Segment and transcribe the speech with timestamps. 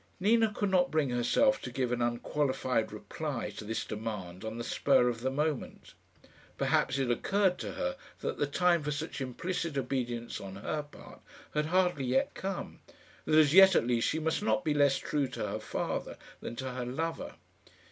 [0.19, 4.63] Nina could not bring herself to give an unqualified reply to this demand on the
[4.63, 5.93] spur of the moment.
[6.57, 11.21] Perhaps it occurred to her that the time for such implicit obedience on her part
[11.53, 12.79] had hardly yet come
[13.25, 16.55] that as yet at least she must not be less true to her father than
[16.55, 17.35] to her lover.